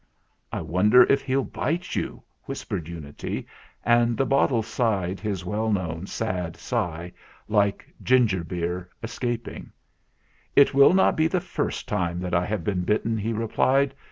"I 0.51 0.61
wonder 0.61 1.03
if 1.11 1.21
he'll 1.21 1.43
bite 1.43 1.95
you?" 1.95 2.23
whispered 2.45 2.87
Unity, 2.87 3.45
and 3.85 4.17
the 4.17 4.25
bottle 4.25 4.63
sighed 4.63 5.19
his 5.19 5.45
well 5.45 5.71
known 5.71 6.07
sad 6.07 6.57
sigh, 6.57 7.11
like 7.47 7.93
ginger 8.01 8.43
beer 8.43 8.89
escaping. 9.03 9.71
"It 10.55 10.73
will 10.73 10.93
not 10.95 11.15
be 11.15 11.27
the 11.27 11.39
first 11.39 11.87
time 11.87 12.19
that 12.21 12.33
I 12.33 12.47
have 12.47 12.63
been 12.63 12.83
bitten/' 12.83 13.19
he 13.19 13.31
replied. 13.31 13.93